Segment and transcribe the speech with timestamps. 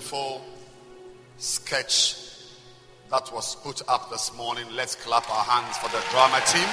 [0.00, 0.40] beautiful
[1.36, 2.16] sketch
[3.10, 4.64] that was put up this morning.
[4.72, 6.66] Let's clap our hands for the drama team.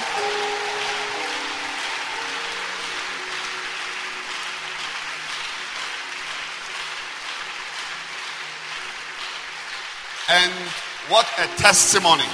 [10.30, 10.52] And
[11.10, 12.24] what a testimony.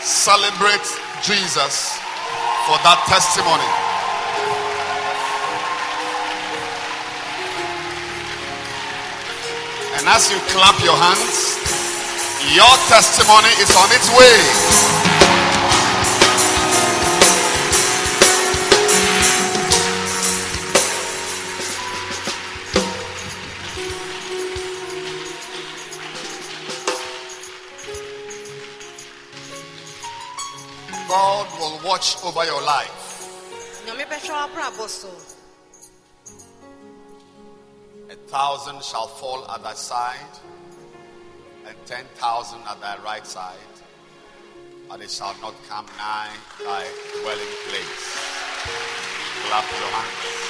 [0.00, 0.82] Celebrate
[1.22, 1.92] Jesus
[2.66, 3.87] for that testimony.
[9.98, 11.58] And as you clap your hands,
[12.54, 14.78] your testimony is on its way.
[31.08, 33.08] God will watch over your life.
[38.28, 40.38] Thousand shall fall at thy side,
[41.66, 43.56] and ten thousand at thy right side,
[44.86, 46.28] but it shall not come nigh
[46.62, 46.86] thy
[47.22, 48.18] dwelling place.
[49.46, 50.48] Clap your hands.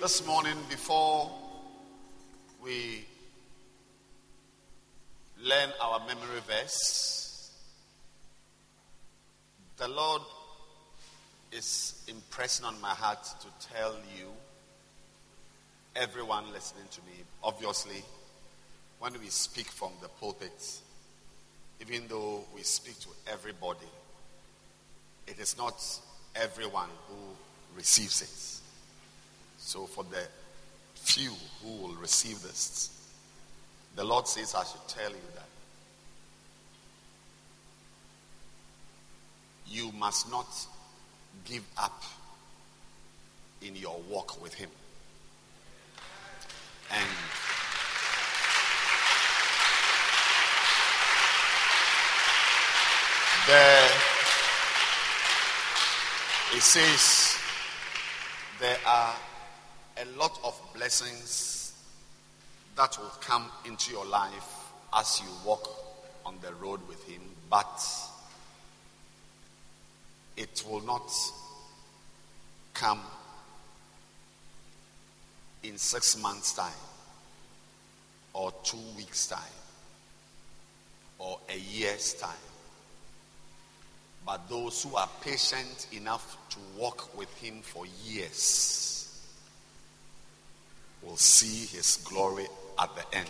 [0.00, 1.49] This morning, before
[2.62, 3.04] we
[5.42, 7.50] learn our memory verse,
[9.78, 10.22] the Lord
[11.52, 14.26] is impressing on my heart to tell you,
[15.96, 18.02] everyone listening to me, obviously,
[18.98, 20.80] when we speak from the pulpit,
[21.80, 23.88] even though we speak to everybody,
[25.26, 25.82] it is not
[26.36, 27.16] everyone who
[27.76, 28.60] receives it.
[29.58, 30.22] So, for the
[31.02, 32.90] few who will receive this.
[33.96, 35.48] The Lord says, I should tell you that
[39.66, 40.46] you must not
[41.44, 42.02] give up
[43.62, 44.70] in your walk with Him.
[46.92, 47.08] And
[53.46, 53.90] there,
[56.54, 57.36] it says,
[58.58, 59.14] there are
[60.00, 61.74] a lot of blessings
[62.76, 65.68] that will come into your life as you walk
[66.24, 67.84] on the road with Him, but
[70.36, 71.12] it will not
[72.72, 73.00] come
[75.62, 76.72] in six months' time,
[78.32, 79.38] or two weeks' time,
[81.18, 82.30] or a year's time.
[84.24, 88.99] But those who are patient enough to walk with Him for years,
[91.02, 92.46] will see his glory
[92.78, 93.28] at the end.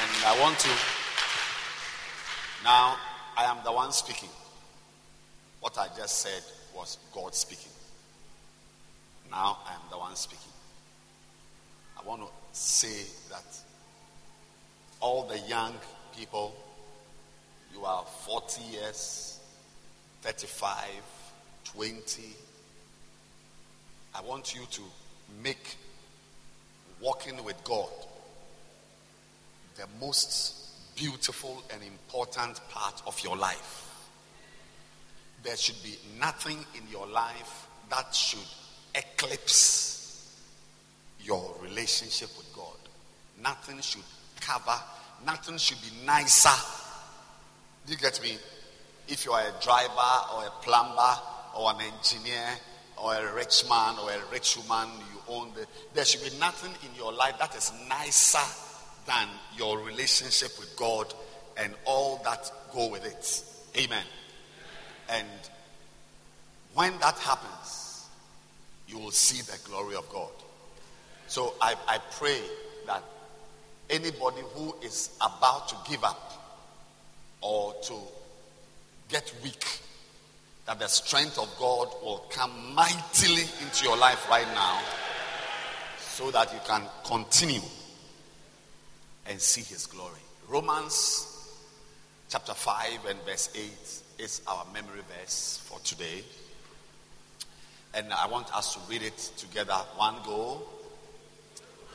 [0.00, 0.68] And I want to,
[2.62, 2.96] now
[3.36, 4.28] I am the one speaking.
[5.60, 6.42] What I just said
[6.76, 7.72] was God speaking.
[9.30, 10.52] Now I am the one speaking.
[11.98, 13.44] I want to say that
[15.00, 15.74] all the young
[16.16, 16.54] people
[17.74, 19.38] you are 40 years,
[20.22, 20.76] 35,
[21.64, 22.22] 20.
[24.14, 24.82] I want you to
[25.42, 25.76] make
[27.00, 27.90] walking with God
[29.76, 33.90] the most beautiful and important part of your life.
[35.42, 38.38] There should be nothing in your life that should
[38.94, 40.38] eclipse
[41.20, 42.76] your relationship with God.
[43.42, 44.04] Nothing should
[44.40, 44.78] cover,
[45.26, 46.83] nothing should be nicer
[47.86, 48.36] do you get me?
[49.08, 51.20] If you are a driver or a plumber
[51.56, 52.48] or an engineer
[52.96, 55.66] or a rich man or a rich woman, you own the.
[55.92, 58.38] There should be nothing in your life that is nicer
[59.06, 61.12] than your relationship with God
[61.58, 63.44] and all that go with it.
[63.78, 64.04] Amen.
[65.10, 65.28] And
[66.72, 68.06] when that happens,
[68.88, 70.30] you will see the glory of God.
[71.26, 72.40] So I, I pray
[72.86, 73.02] that
[73.90, 76.43] anybody who is about to give up
[77.44, 77.94] or to
[79.10, 79.64] get weak,
[80.66, 84.80] that the strength of God will come mightily into your life right now
[85.98, 87.60] so that you can continue
[89.26, 90.20] and see his glory.
[90.48, 91.26] Romans
[92.30, 96.24] chapter 5 and verse 8 is our memory verse for today.
[97.92, 100.62] And I want us to read it together one go.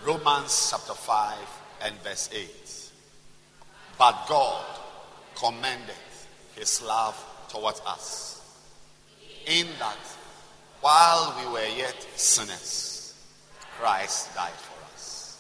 [0.06, 1.38] Romans chapter 5
[1.86, 2.48] and verse 8.
[3.98, 4.79] But God
[5.40, 5.96] commended
[6.56, 7.16] his love
[7.50, 8.42] towards us
[9.46, 9.98] in that
[10.82, 13.16] while we were yet sinners,
[13.80, 15.38] Christ died for us.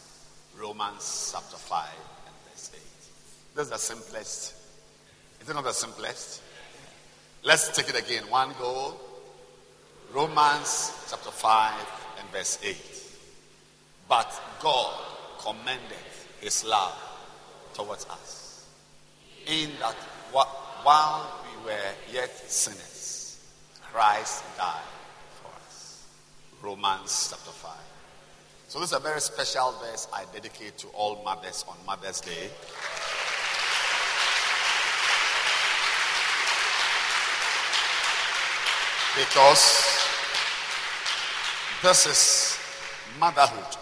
[0.57, 1.89] Romans chapter 5
[2.25, 2.81] and verse 8.
[3.55, 4.53] This is the simplest.
[5.41, 6.41] Is it not the simplest?
[7.43, 8.23] Let's take it again.
[8.29, 8.95] One go.
[10.13, 11.73] Romans chapter 5
[12.19, 12.77] and verse 8.
[14.07, 14.93] But God
[15.39, 15.97] commended
[16.41, 16.95] his love
[17.73, 18.38] towards us
[19.47, 19.95] in that
[20.83, 23.43] while we were yet sinners,
[23.91, 24.81] Christ died
[25.41, 26.05] for us.
[26.61, 27.71] Romans chapter 5.
[28.67, 32.49] So, this is a very special verse I dedicate to all mothers on Mother's Day.
[39.17, 39.99] Because
[41.81, 42.59] this is
[43.19, 43.77] motherhood.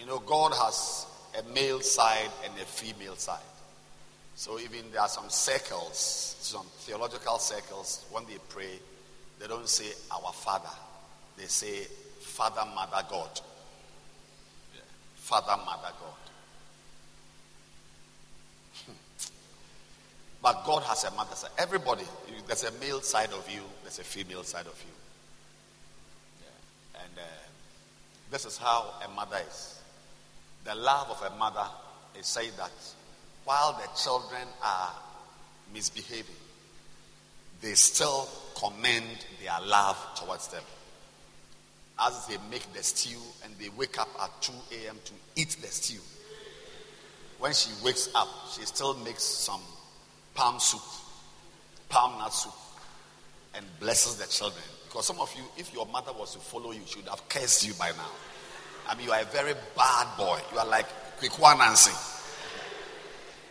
[0.00, 1.06] You know, God has
[1.38, 3.40] a male side and a female side.
[4.36, 8.78] So even there are some circles, some theological circles, when they pray,
[9.40, 10.68] they don't say our Father.
[11.38, 11.84] They say
[12.20, 13.30] Father, Mother, God.
[14.74, 14.82] Yeah.
[15.14, 16.12] Father, Mother, God.
[18.84, 18.92] Hmm.
[20.42, 21.52] but God has a mother side.
[21.56, 22.04] Everybody,
[22.46, 24.92] there's a male side of you, there's a female side of you.
[26.42, 27.02] Yeah.
[27.04, 27.22] And uh,
[28.30, 29.80] this is how a mother is.
[30.64, 31.66] The love of a mother
[32.18, 32.72] is saying that
[33.46, 34.90] while the children are
[35.72, 36.34] misbehaving,
[37.62, 38.28] they still
[38.58, 40.62] commend their love towards them.
[41.98, 44.98] As they make the stew and they wake up at 2 a.m.
[45.04, 46.00] to eat the stew.
[47.38, 49.60] When she wakes up, she still makes some
[50.34, 50.82] palm soup,
[51.88, 52.52] palm nut soup,
[53.54, 54.64] and blesses the children.
[54.88, 57.66] Because some of you, if your mother was to follow you, she would have cursed
[57.66, 58.10] you by now.
[58.88, 60.40] I mean, you are a very bad boy.
[60.52, 60.86] You are like
[61.20, 61.56] Kwekwa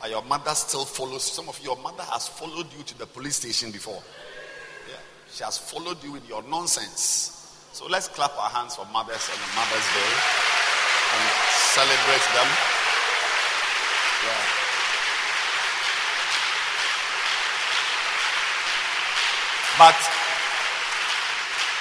[0.06, 1.24] But your mother still follows.
[1.24, 4.04] Some of your mother has followed you to the police station before.
[4.88, 4.98] Yeah.
[5.32, 7.58] She has followed you with your nonsense.
[7.74, 10.14] So let's clap our hands for mothers on Mother's Day
[11.10, 11.26] and
[11.74, 12.50] celebrate them.
[14.22, 14.46] Yeah.
[19.80, 19.98] But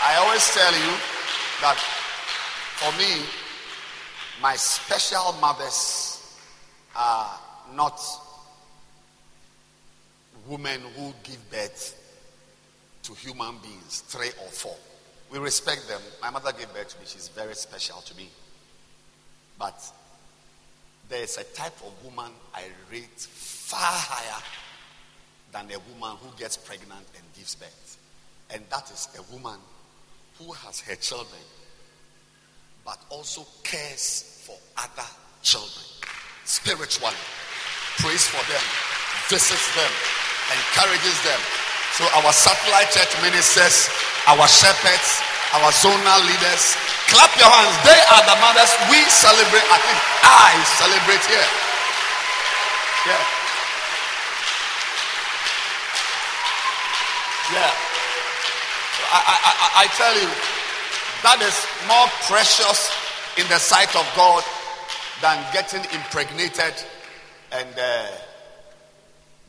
[0.00, 0.97] I always tell you
[1.61, 1.76] that
[2.81, 3.26] for me,
[4.41, 6.41] my special mothers
[6.97, 7.44] are
[7.75, 8.00] not
[10.49, 12.00] women who give birth
[13.02, 14.76] to human beings, three or four.
[15.31, 16.00] We respect them.
[16.23, 17.07] My mother gave birth to me.
[17.07, 18.28] She's very special to me.
[19.59, 19.81] But
[21.09, 24.43] there is a type of woman I rate far higher
[25.52, 27.99] than a woman who gets pregnant and gives birth.
[28.50, 29.59] And that is a woman
[30.38, 31.40] who has her children
[32.85, 35.09] but also cares for other
[35.43, 35.85] children
[36.45, 37.14] spiritually,
[38.03, 38.65] prays for them,
[39.31, 39.93] visits them,
[40.51, 41.41] encourages them.
[41.95, 43.87] So, our satellite church ministers,
[44.27, 45.23] our shepherds,
[45.55, 46.75] our zonal leaders,
[47.07, 47.77] clap your hands.
[47.87, 49.63] They are the mothers we celebrate.
[49.71, 51.51] I think I celebrate here.
[53.07, 53.25] Yeah.
[57.55, 57.73] Yeah.
[59.15, 60.31] I, I, I, I tell you,
[61.23, 62.91] that is more precious
[63.39, 64.43] in the sight of God
[65.23, 66.75] than getting impregnated
[67.54, 68.06] and uh,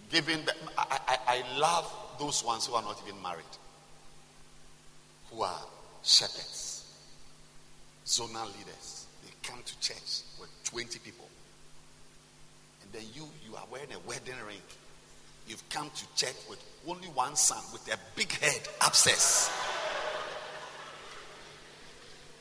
[0.09, 0.43] giving.
[0.45, 3.43] The, I, I, I love those ones who are not even married,
[5.31, 5.61] who are
[6.03, 6.85] shepherds,
[8.05, 9.05] zonal leaders.
[9.23, 11.27] They come to church with 20 people.
[12.83, 14.61] And then you, you are wearing a wedding ring.
[15.47, 19.51] You've come to church with only one son with a big head abscess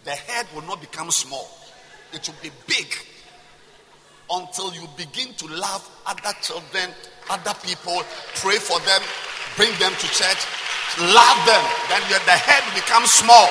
[0.04, 1.48] the head will not become small,
[2.12, 2.86] it will be big
[4.30, 6.90] until you begin to love other children,
[7.30, 8.02] other people,
[8.36, 9.02] pray for them,
[9.56, 10.46] bring them to church,
[11.00, 13.48] love them, then the head becomes small.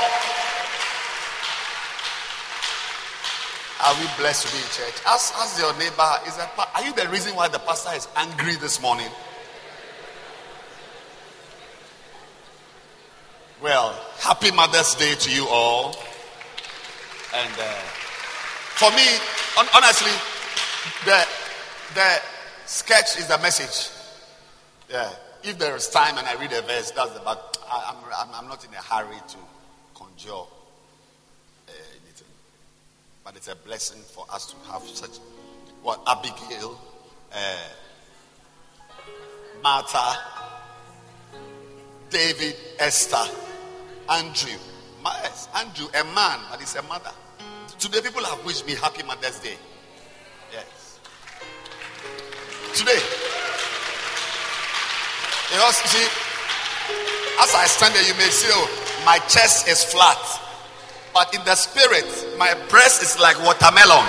[3.86, 4.96] Are we blessed to be in church?
[5.06, 8.56] Ask, ask your neighbor, is that, are you the reason why the pastor is angry
[8.56, 9.10] this morning?
[13.62, 15.96] Well, happy Mother's Day to you all.
[17.36, 17.74] And uh,
[18.76, 19.04] for me,
[19.74, 20.12] honestly,
[21.06, 21.28] the,
[21.94, 22.22] the
[22.66, 23.92] sketch is the message.
[24.90, 25.10] Yeah.
[25.44, 28.44] If there is time and I read a verse, that's the, but I, am I'm,
[28.44, 29.38] I'm not in a hurry to
[29.94, 31.72] conjure uh,
[32.04, 32.28] anything.
[33.24, 35.18] But it's a blessing for us to have such,
[35.82, 36.80] what, Abigail,
[37.34, 37.56] uh,
[39.62, 40.20] Martha,
[42.10, 43.34] David, Esther,
[44.10, 44.60] Andrew.
[45.04, 47.12] Yes, Andrew, a man, but he's a mother.
[47.80, 49.58] Today, people have wished me happy Mother's Day.
[52.74, 53.00] Today.
[55.52, 56.08] Because, see,
[57.40, 60.18] as I stand there, you may see, oh, my chest is flat.
[61.14, 62.06] But in the spirit,
[62.40, 64.06] my breast is like watermelon.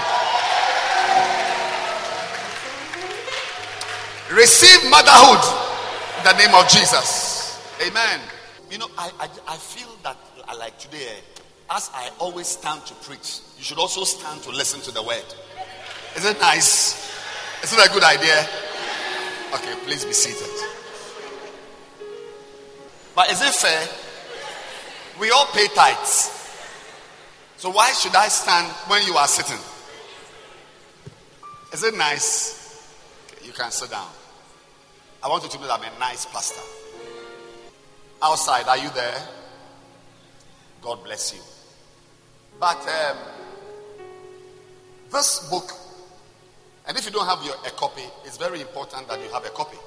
[4.33, 5.44] Receive motherhood
[6.18, 7.61] in the name of Jesus.
[7.87, 8.21] Amen.
[8.71, 10.16] You know, I, I, I feel that
[10.59, 11.40] like today, eh,
[11.71, 15.25] as I always stand to preach, you should also stand to listen to the word.
[16.16, 17.12] Is it nice?
[17.64, 18.47] Is it a good idea?
[19.54, 20.52] Okay, please be seated.
[23.14, 23.88] But is it fair?
[25.18, 26.30] We all pay tithes.
[27.56, 29.56] So why should I stand when you are sitting?
[31.73, 32.87] Is it nice?
[33.33, 34.11] Okay, you can sit down.
[35.23, 36.61] I want you to know that I'm a nice pastor.
[38.23, 39.23] Outside, are you there?
[40.83, 41.40] God bless you.
[42.61, 43.16] But um,
[45.11, 45.73] this book,
[46.87, 49.50] and if you don't have your, a copy, it's very important that you have a
[49.50, 49.79] copy.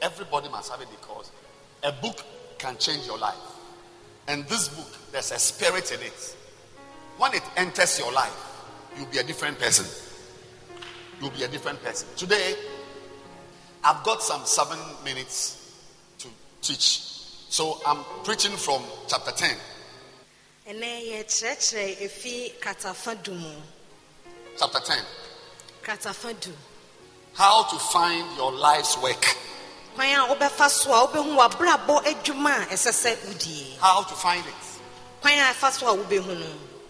[0.00, 1.30] Everybody must have it because
[1.82, 2.24] a book
[2.58, 3.36] can change your life.
[4.26, 6.36] And this book, there's a spirit in it.
[7.18, 8.36] When it enters your life,
[8.96, 9.86] you'll be a different person.
[11.20, 12.08] You'll be a different person.
[12.16, 12.54] Today,
[13.84, 15.74] I've got some seven minutes
[16.18, 16.28] to
[16.62, 17.00] teach.
[17.48, 19.56] So I'm preaching from chapter 10.
[24.58, 24.98] Chapter 10.
[27.34, 29.24] How to find your life's work.
[33.80, 34.54] How to find it.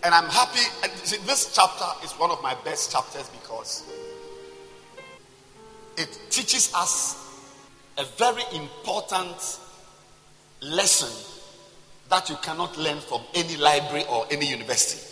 [0.03, 0.61] And I'm happy.
[1.05, 3.85] See, this chapter is one of my best chapters because
[5.97, 7.17] it teaches us
[7.99, 9.59] a very important
[10.61, 11.11] lesson
[12.09, 15.08] that you cannot learn from any library or any university.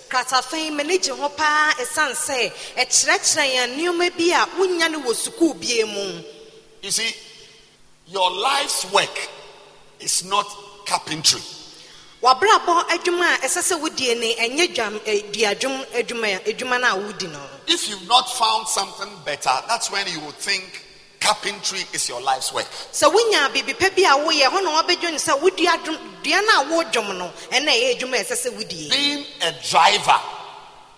[6.83, 7.15] You see,
[8.07, 9.29] your life's work
[10.01, 10.47] is not
[10.87, 11.41] carpentry.
[17.67, 20.86] If you've not found something better, that's when you would think
[21.27, 22.67] carpentry is your life's work.
[22.93, 25.75] So when you be bi a woyɛ hɔ na wabɛdwo ne sɛ wodua
[26.23, 30.21] dua no a wodwom no ɛna ɛyɛ adwuma ɛsɛ sɛ wodie being a driver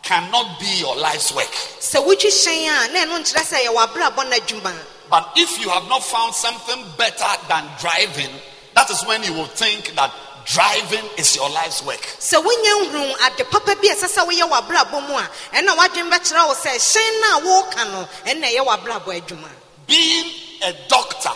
[0.03, 4.29] cannot be your life's work sɛ wotwi hyɛn a na ɛno nkyerɛ sɛ yɛwɔ abrabɔ
[4.29, 4.75] no adwuma
[5.09, 8.31] but if you have not found something better than driving
[8.75, 10.13] that is when you will think that
[10.45, 12.03] driving is your life's work.
[12.19, 15.75] So when you at the papa bi ɛsɛ sɛ woyɛ wɔ abrabɔ mu a ɛna
[15.77, 19.49] wadwen bɛkyerɛ wo sɛ hyɛn no a woka no ɛna ɛyɛ wɔ abrabɔ adwuma
[19.89, 20.31] being
[20.65, 21.31] a doctor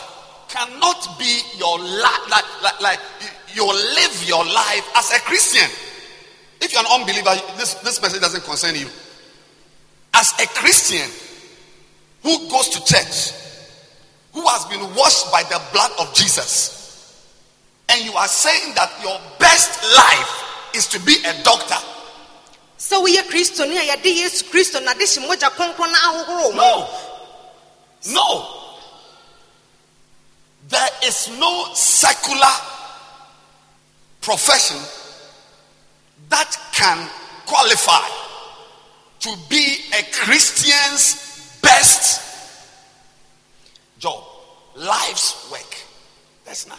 [0.48, 3.00] cannot be your life, like, like, like
[3.54, 5.68] you live your life as a Christian.
[6.60, 8.86] If you're an unbeliever, this, this message doesn't concern you.
[10.14, 11.10] As a Christian
[12.22, 13.32] who goes to church,
[14.32, 16.78] who has been washed by the blood of Jesus,
[17.88, 21.78] and you are saying that your best life is to be a doctor.
[22.76, 23.70] So we are Christian,
[24.50, 24.92] Christian, no.
[28.10, 28.48] No.
[30.68, 32.54] There is no secular
[34.20, 34.78] profession
[36.28, 37.08] that can
[37.46, 38.08] qualify
[39.20, 42.22] to be a Christian's best
[43.98, 44.24] job,
[44.76, 45.76] life's work.
[46.44, 46.78] There's none.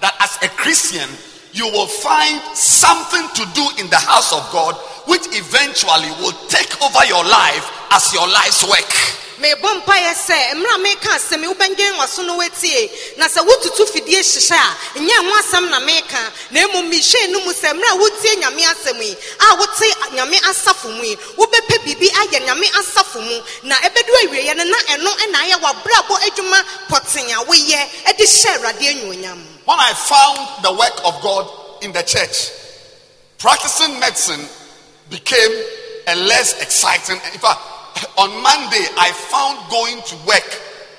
[0.00, 1.08] that as a christian
[1.52, 4.74] you will find something to do in the house of God,
[5.10, 8.92] which eventually will take over your life as your life's work.
[9.38, 11.42] sɛ mmerɛ meka asɛm
[12.26, 12.36] no
[13.16, 16.90] na sɛ wotutu fidie hyehyɛ a ho asɛm na meka na mmom
[17.30, 21.78] no mu sɛ mmerɛ wotie nyame asɛm yi a wote nyame asafo mu yi wobɛpɛ
[21.84, 23.40] biribi ayɛ nyame asafo mu.
[23.62, 25.54] Na ɛbɛdu no na ɛno ayɛ
[26.26, 26.64] adwuma
[27.46, 31.44] woyɛ de hyɛ awurade anuonyam When I found the work of God
[31.84, 32.48] in the church,
[33.36, 34.48] practicing medicine
[35.10, 35.50] became
[36.08, 37.16] a less exciting.
[37.34, 37.60] In fact,
[38.16, 40.48] on Monday, I found going to work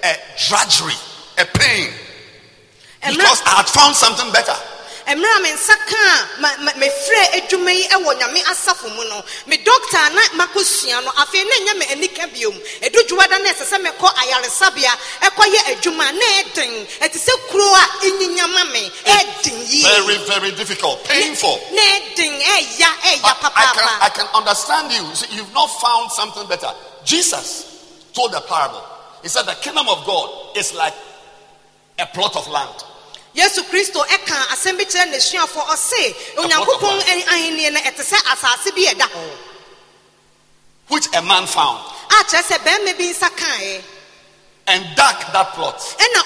[0.04, 0.94] a drudgery,
[1.40, 1.90] a pain,
[3.02, 4.54] because I had found something better.
[5.16, 5.98] Mmerɛ a me nsa ka
[6.38, 11.04] a ma- ma- mefrɛ adwuma yi wɔ nyame asafo mu no me dɔkta na makɔsua
[11.04, 15.60] no afei na ɛnyɛ me anika biom ɛdu dwoada no ɛsɛ sɛ mɛkɔ ayaresabea ɛkɔyɛ
[15.72, 21.60] adwuma na ɛden ɛte sɛ kuro a ɛnyinyama me ɛden yie Very, very difficult, painful.
[21.72, 25.16] na ɛden ɛya ɛya But I can, I can understand you.
[25.16, 26.72] See, you've not found something better.
[27.04, 27.66] Jesus
[28.14, 28.84] told a parable.
[29.22, 30.94] He said, The kingdom of God is like
[31.98, 32.84] a plot of land.
[33.40, 37.00] Yesu kristo ɛka asɛm bi kyerɛ n'asuafoɔ ɔse onyankopɔn
[37.34, 39.08] ahenni no ɛte sɛ asase bi ɛda.
[39.08, 39.30] Hɔ
[40.90, 41.80] which a man found.
[42.10, 43.82] A kyerɛ sɛ bɛrima bi nsa kaeɛ.
[44.68, 45.80] And dug that plot.
[45.98, 46.20] ɛna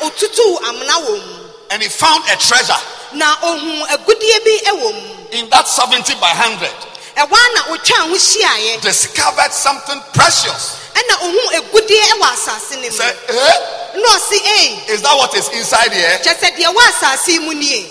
[0.68, 1.50] amena wɔ mu.
[1.72, 2.82] And he found a treasure.
[3.14, 5.38] Na ohun agudie bi wɔ mu.
[5.38, 6.70] In that 70 by 100.
[7.18, 8.82] ɛwɔ na otwa ho hyiaeɛ.
[8.82, 10.78] Discovered something precious.
[10.94, 13.14] ɛna ohun agudie wɔ asase no mu.
[13.30, 13.83] Eh?
[13.94, 16.18] Na ɔsi ee Is that what is inside here?
[16.24, 17.82] sɛ deɛ wɔ asase mu nie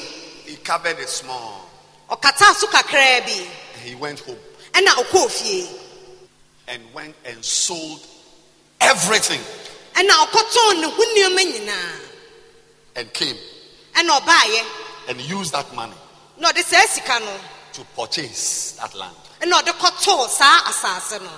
[0.47, 1.69] He covered it small.
[2.11, 4.39] ɔkata so kakraa bi And he went home.
[4.73, 5.69] Ɛna ɔkɔɔ fie
[6.69, 8.01] and went and sold
[8.81, 9.41] everything.
[9.95, 12.01] Ɛna ɔkɔtɔn ne ho nneɛma nyinaa
[12.97, 13.37] and came.
[13.95, 14.65] Ɛna ɔbaayɛ
[15.09, 15.95] and used that money
[16.39, 17.41] na ɔde saa sika no
[17.73, 19.15] to purchase that land.
[19.41, 21.31] ɛna ɔde kɔtɔɔ saa asase no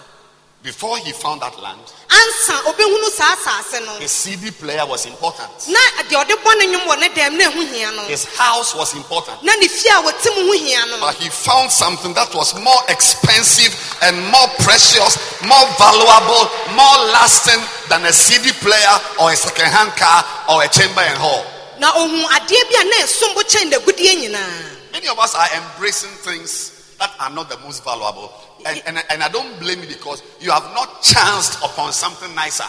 [0.65, 5.53] Before he found that land, ansa obehunu saa asase no his CD player was important.
[5.69, 8.75] na deɛ ɔde bɔ ne nnwom wɔ ne dɛm na ɛho hia no His house
[8.75, 9.43] was important.
[9.43, 12.55] na ne fie a wɔte mu ho hia no But he found something that was
[12.59, 19.37] more expensive and more precious, more valuable, more lasting than a CD player or a
[19.37, 21.45] second-hand car or a chamber and hall.
[21.79, 25.49] na ohun adeɛ bi a na ɛsom bo kyɛn n'agudie nyinaa Many of us are
[25.61, 26.71] embracing things
[27.05, 28.33] that are not the most valuable.
[28.65, 32.65] And, and, and I don't blame you because you have not chanced upon something nicer.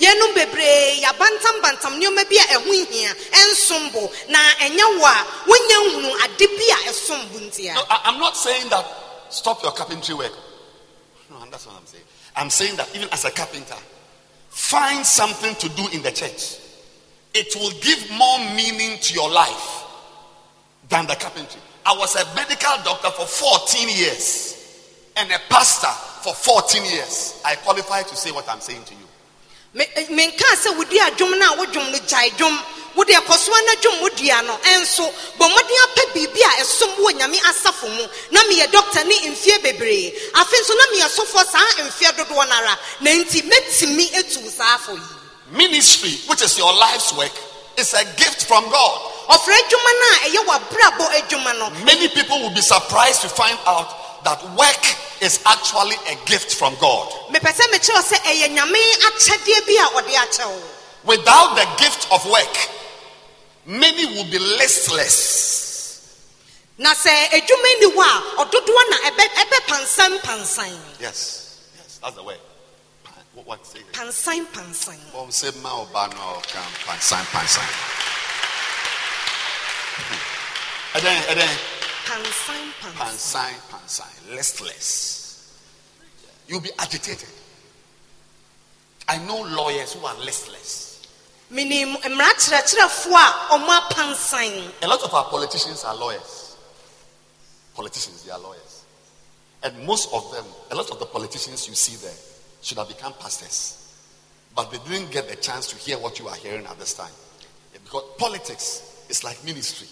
[0.00, 4.00] yɛnom bebree yɛabantambantam nneɛma bi a ɛho hia ɛnsom bo
[4.30, 8.18] na ɛnyɛ wɔ a wonya nhunu ade bi a ɛsom bo ntia No, I, am
[8.18, 8.86] not saying that
[9.28, 10.32] stop your carpentry work.
[11.28, 12.04] No, that's what I'm saying.
[12.34, 13.76] I'm saying that even as a carpenter,
[14.48, 16.56] find something to do in the church.
[17.34, 19.84] It will give more meaning to your life
[20.88, 21.60] than the carpentry.
[21.90, 24.54] I was a medical doctor for 14 years
[25.16, 25.90] and a pastor
[26.22, 27.42] for 14 years.
[27.44, 29.06] I qualify to say what I'm saying to you.
[29.74, 32.56] Me- eh, sɛ wodi adwom no a wodwom no gyae dwom
[32.94, 37.38] wode ɛkɔsoa no dwom wodua no ɛnso bɔ mmɔden apɛ biribi a ɛsom wɔ nyame
[37.50, 42.12] asafo mu na meyɛ dɔkta ne mfeɛ bebree afei nso na meyɛ sɔfoɔ saa mfeɛ
[42.18, 47.12] dodoɔ no ara na nti mɛtumi atu saa afɔ yi Ministry, which is your life's
[47.16, 47.32] work,
[47.76, 49.09] is a gift from God.
[49.30, 53.58] Ɔfrɛ adwuma no a ɛyɛ w'abrabɔ adwuma no Many people will be surprised to find
[53.66, 54.84] out that work
[55.22, 57.08] is actually a gift from God.
[57.30, 60.62] mepɛ sɛ mekyerɛw sɛ ɛyɛ nyame akyɛdeɛ bi a ɔde akyɛw
[61.04, 62.56] Without the gift of work,
[63.64, 66.16] many will be listless.
[66.78, 72.16] na sɛ adwuma ni hɔ a ɔdodoɔ na ɛbɛ ɛbɛ pansan pansan Yes, yes, that's
[72.16, 72.36] the way.
[73.34, 73.92] What, what say it?
[73.92, 77.68] pansan pansan Bom se ma oba no kan pansan pansan.
[80.94, 81.56] And then, and then,
[82.04, 85.20] pansan pansan pansan pansan, listless.
[86.48, 87.28] You'll be agitated.
[89.08, 90.90] I know lawyers who are listless.
[91.50, 96.56] menim mmara kyerɛkyerɛfoɔ a ɔmo apansan A lot of our politicians are lawyers.
[97.74, 98.84] Politicians, they are lawyers.
[99.62, 102.16] And most of them, a lot of the politicians you see there,
[102.62, 103.94] should have become pastors.
[104.54, 107.12] But they didn't get the chance to hear what you are hearing at this time.
[107.72, 109.88] Because politics is like ministry.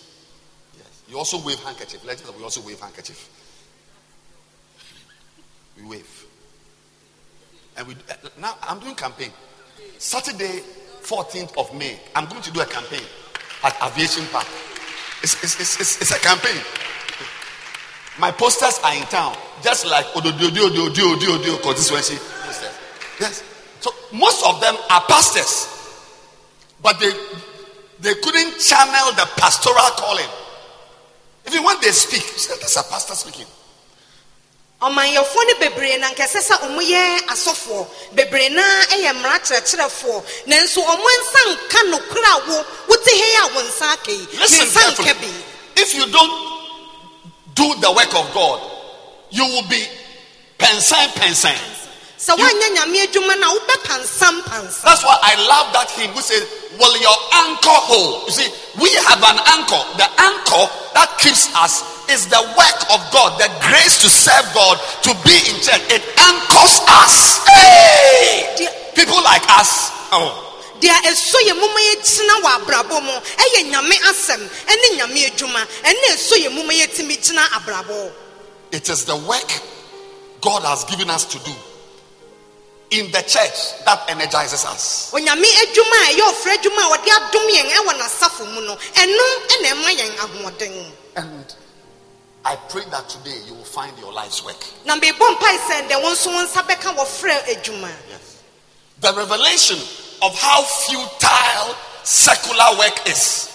[0.77, 1.03] Yes.
[1.09, 2.05] You also wave handkerchief.
[2.07, 3.29] Let's we also wave handkerchief.
[5.77, 6.25] We wave.
[7.77, 9.31] And we uh, now I'm doing campaign.
[9.99, 10.63] Saturday,
[11.03, 13.03] 14th of May, I'm going to do a campaign
[13.65, 14.47] at Aviation Park.
[15.23, 16.63] It's, it's, it's, it's, it's a campaign.
[18.19, 22.19] My posters are in town, just like Ododio constituency.
[23.21, 23.43] Yes.
[23.81, 25.67] So most of them are pastors,
[26.83, 27.13] but they
[28.01, 30.29] they couldn't channel the pastoral calling.
[31.49, 33.47] Even when they speak, you say, This is a pastor speaking.
[34.81, 40.79] ɔmanyɛfoɔ no bebree na nkɛsɛ sɛ ɔmo yɛ asɔfoɔ bebree naa yɛ mmara kyerɛkyerɛfoɔ nanso
[40.85, 44.67] ɔmo nsa nka nokora a wo wote he a wo nsa aka yi ne Listen
[44.69, 45.09] nsa carefully.
[45.09, 45.45] nka bi
[45.83, 46.61] If you don't
[47.55, 48.61] do the work of God,
[49.31, 49.85] you will be
[50.59, 51.59] pensan pensan.
[52.19, 56.21] Sɛ woanyɛ nyame adwuma no a wobɛpansam pansam That's why I love that hymn who
[56.21, 56.43] says,
[56.79, 58.27] Will your anchor hold?
[58.27, 59.83] You see, we have an anchor.
[59.99, 64.79] The anchor that keeps us is the work of God, the grace to serve God,
[65.07, 65.83] to be in church.
[65.91, 67.43] It anchors us.
[67.47, 68.67] Hey!
[68.95, 69.91] People like us.
[70.11, 70.45] Oh.
[70.81, 76.07] deɛ ɛso yɛ moma yɛgyina wɔ abrabɔ mu ɛyɛ nyame asɛm ɛne nyame adwuma ɛne
[76.15, 78.13] ɛso yɛ moma yɛtumi gyina abrabɔ
[78.71, 79.51] It is the work
[80.41, 81.53] God has given us to do
[82.91, 85.11] in the church that energizes us.
[85.13, 89.25] onyame adwuma a ɛyɛ ɔfrɛ adwuma a wɔde adom yɛn ɛwɔ n'asafo mu no ɛno
[89.49, 91.55] ɛna ɛma yɛn And
[92.45, 94.65] I pray that today you will find your life's work.
[94.85, 98.21] na mebɔ mpae sɛ ndɛ wo nso wo nsa bɛka wɔfrɛ adwuma Yes.
[99.01, 99.79] The revelation
[100.23, 103.49] of how futile secular work is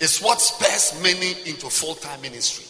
[0.00, 2.64] is what spurs many into full-time ministry.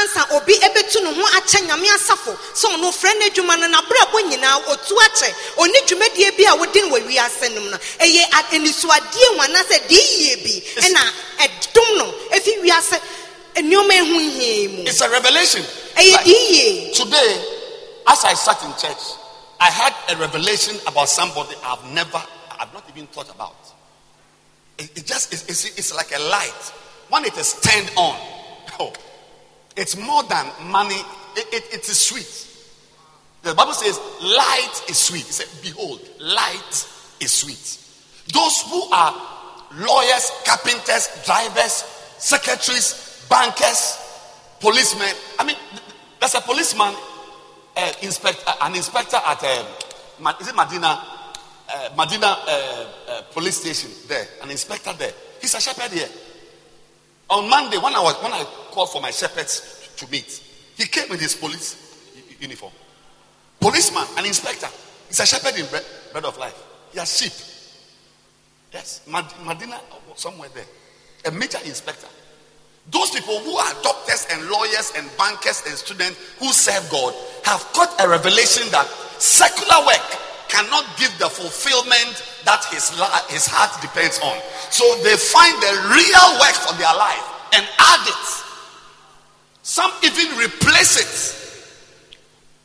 [0.00, 2.36] Ansa obi ɛbɛtu ne ho akyɛ nyame asafo.
[2.54, 6.80] Sɛ ɔno frɛ no adwuma no nabrabɔ nyinaa otu akyɛ ɔne dwumadie bi a wodi
[6.82, 10.80] no wɔ wiase nom no ɛyɛ a- anisuadeɛ mu anaasɛ deɛ yie bi.
[10.80, 12.14] Ɛna ɛdom no.
[12.32, 13.00] Ɛfi wiase
[13.56, 14.82] nneɔma ɛho nhia mu.
[14.86, 15.62] It's a revelation.
[15.96, 17.44] ɛyɛ deɛ yie today,
[18.06, 19.02] as I sat in church,
[19.60, 22.22] I had a revelation about somebody I've never,
[22.58, 23.54] I've not even thought about.
[24.76, 26.72] It, it just, it's, it's, it's like a light.
[27.08, 28.16] When it is turned on,
[28.80, 28.92] oh,
[29.76, 31.00] it's more than money.
[31.36, 32.48] It, it, it is sweet.
[33.42, 35.28] The Bible says, light is sweet.
[35.28, 36.88] It said, behold, light
[37.20, 37.78] is sweet.
[38.32, 39.12] Those who are
[39.76, 41.84] lawyers, carpenters, drivers,
[42.18, 43.98] secretaries, bankers,
[44.60, 45.14] policemen.
[45.38, 45.82] I mean, th-
[46.20, 46.94] there's a policeman,
[47.76, 51.02] uh, inspect, uh, an inspector at, uh, is it Medina,
[51.68, 55.12] uh, Medina uh, uh, police station there, an inspector there.
[55.40, 56.08] He's a shepherd here.
[57.30, 60.42] On Monday, when I was when I called for my shepherds to meet,
[60.76, 61.80] he came in his police
[62.40, 62.72] uniform.
[63.60, 64.68] Policeman, an inspector.
[65.08, 66.54] He's a shepherd in bread, bread of life.
[66.92, 67.32] He has sheep.
[68.72, 69.80] Yes, Mad- Medina,
[70.16, 70.66] somewhere there.
[71.26, 72.08] A major inspector.
[72.90, 77.66] Those people who are doctors and lawyers and bankers and students who serve God have
[77.72, 78.86] got a revelation that
[79.18, 82.90] secular work cannot give the fulfillment that his,
[83.28, 84.36] his heart depends on.
[84.70, 88.26] So they find the real work for their life and add it.
[89.62, 91.40] Some even replace it.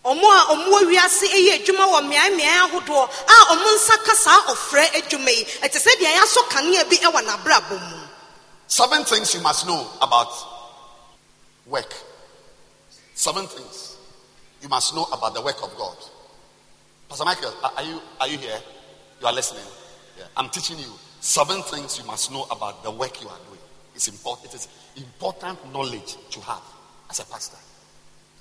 [0.06, 4.84] ɔmo a ɔmo wɔ wiase adwuma wɔ mmeaemmeae ahodoɔ a ɔmo nsa ka saa ɔfrɛ
[4.96, 8.10] adwuma yi ɛte sɛ deɛ yɛasɔ kanea bi ɛwɔ n'abrabɔ mu
[8.70, 10.32] Seven things you must know about
[11.66, 11.92] work.
[13.16, 13.98] Seven things
[14.62, 15.98] you must know about the work of God.
[17.10, 18.62] Pastor Michael, are you are you here?
[19.22, 19.64] You are listening.
[20.18, 20.26] Yeah.
[20.38, 23.60] I'm teaching you seven things you must know about the work you are doing.
[23.96, 24.54] It's important.
[24.54, 26.62] It is important knowledge to have
[27.10, 27.58] as a pastor,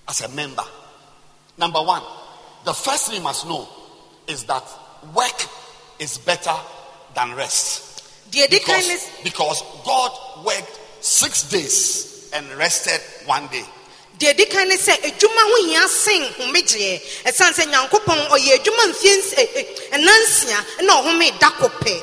[0.08, 0.62] as a member.
[1.58, 2.02] Number one,
[2.64, 3.68] the first thing you must know
[4.28, 4.62] is that
[5.14, 5.46] work
[5.98, 6.54] is better
[7.14, 7.86] than rest.
[8.30, 10.12] deɛ di kan Because, because God
[10.44, 13.64] worked six days and rested one day.
[14.18, 18.84] Deɛ di kan ne sɛ adwuma ho hia sen homegyeɛ ɛsiane sɛ nyankopɔn ɔyɛ adwuma
[18.92, 22.02] mfie ɛ- eh, ɛ- eh, ɛnansia na ɔhome da kɔ pɛ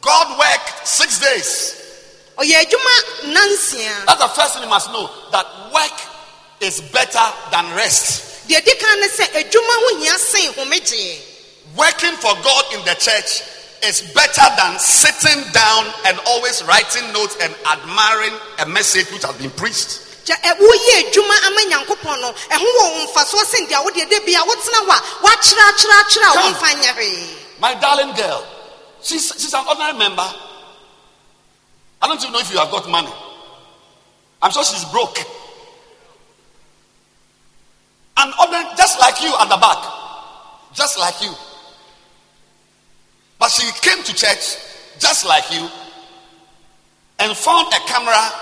[0.00, 1.74] God worked six days.
[2.38, 6.00] ɔyɛ adwuma nansia That's the first thing you must know that work
[6.60, 8.46] is better than rest.
[8.48, 11.18] deɛ di kan ne sɛ adwuma ho hia sen homegyeɛ
[11.76, 13.42] Working for God in the church
[13.82, 19.34] is better than sitting down and always writing notes and admiring a message which has
[19.36, 20.00] been preached.
[20.24, 24.40] Gya ɛ woyɛ adwuma ama nyankopɔn no ɛho wɔ mfasoɔ sen deɛ wodeɛ da bia
[24.44, 28.42] wotena hɔ a woakyerɛ akyerɛ akyerɛ a womfa nyɛ hwee My darling girl,
[29.02, 30.26] she's, she's an ordinary member.
[32.02, 33.12] I don't even know if you have got money.
[34.40, 35.18] I'm sure she's broke.
[38.16, 39.76] An ordinary, just like you at the back.
[40.72, 41.34] Just like you.
[43.38, 44.56] But she came to church
[44.98, 45.68] just like you
[47.18, 48.32] and found a camera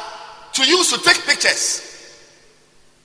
[0.55, 1.85] to use to take pictures.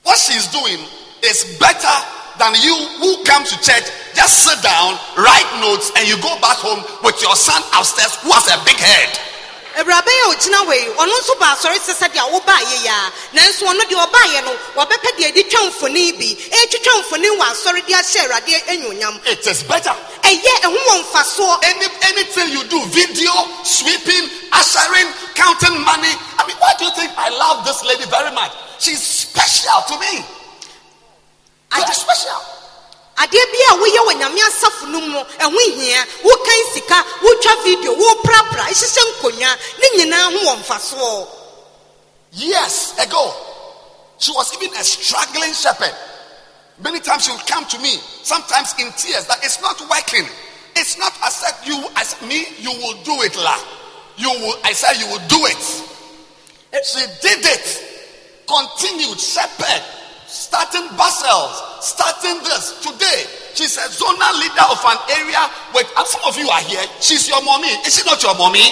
[0.03, 0.79] What she's doing
[1.23, 1.95] is better
[2.39, 6.57] than you who come to church, just sit down, write notes, and you go back
[6.57, 9.32] home with your son upstairs who has a big head.
[9.77, 13.11] Awuraba yi a ogyina hɔ yi ɔno nso ba asɔre sɛ sɛdeɛ wobaayɛ yi a
[13.33, 17.85] nanso ɔno deɛ ɔbaayɛ no wɔbɛpɛ deɛ de twa mfonin bi ɛtwitwa mfonin wɔ asɔre
[17.85, 19.95] de ahyɛ awurade anuonyam It is better.
[20.21, 23.31] ɛyɛ ɛho wɔ mfasoɔ Any, anything you do, video,
[23.63, 26.13] sweeping, ushering, counting money.
[26.37, 28.51] I mean, why do you think I love this lady very much.
[28.79, 30.25] She's special to me.
[31.71, 32.41] I- She's special.
[33.17, 37.95] Adeɛ bi a woyɛ wɔ nyame asafo no mu ɛho hia wokan sika wotwa video
[37.95, 41.27] woprapra ɛhyehyɛ nkonnwa ne nyinaa ho wɔ mfasoɔ
[42.35, 43.31] Years ago,
[44.17, 45.93] she was even a struggling shepherd.
[46.83, 50.25] Many times she would come to me, sometimes in tears, that it's not working.
[50.75, 51.13] It's not.
[51.13, 53.55] Said, you, as me, you will do it, la.
[54.17, 54.57] You will.
[54.63, 55.83] I said, you will do it.
[56.73, 56.79] Eh.
[56.81, 57.89] She did it.
[58.47, 59.83] Continued shepherd,
[60.33, 63.29] starting Basel, starting this today.
[63.53, 65.45] She's a zonal leader of an area.
[65.77, 66.81] And some of you are here.
[66.99, 67.69] She's your mommy.
[67.85, 68.65] Is she not your mommy?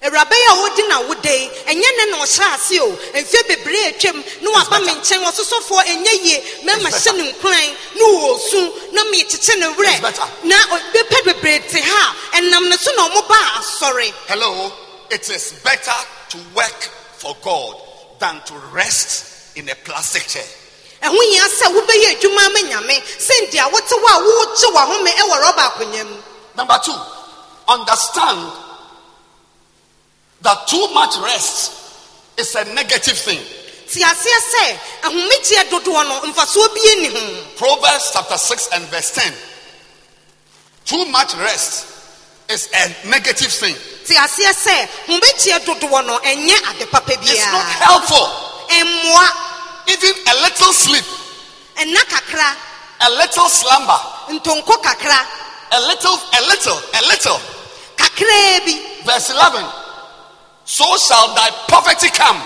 [0.00, 3.84] awuraba yi a wodi na wode yi ɛnyɛ ne na ɔhyɛ ase o mfe bebree
[3.92, 9.04] atwam na waba me nkyɛn ɔsosɔfoɔ ɛnyɛ yie mɛma hyɛ ne nkuran na wɔɔsu na
[9.12, 10.00] mekyekye ne werɛ
[10.44, 10.56] na
[10.94, 14.72] bɛpɛ bebree te ha ɛnam ne so na ɔmo asɔre Hello,
[15.10, 15.92] it is better
[16.30, 16.80] to work
[17.18, 17.89] for God
[18.20, 20.44] than to rest in a plastic chair.
[21.02, 25.62] ɛho hia sɛ wobɛyɛ adwuma ama nyame sɛndeɛ wote hɔ a wogye w'ahome ɛwɔ rɔba
[25.70, 26.22] akonnwa mu
[26.56, 26.96] Number two,
[27.68, 28.52] understand
[30.42, 31.72] that too much rest
[32.36, 33.40] is a negative thing.
[33.88, 39.10] te aseɛ sɛ ahomegyeɛ dodoɔ no mfasoɔ bie ni ho Proverbs chapter 6 and verse
[39.14, 39.32] 10.
[40.84, 41.86] Too much rest
[42.50, 43.74] is a negative thing.
[44.06, 48.26] te aseɛ sɛ homegyeɛ dodoɔ no ɛnyɛ ade papa It's not helpful.
[49.88, 51.04] Even a little sleep,
[51.78, 53.98] a little slumber,
[55.72, 57.40] a little, a little, a little.
[59.04, 59.64] Verse 11.
[60.64, 62.40] So shall thy poverty come.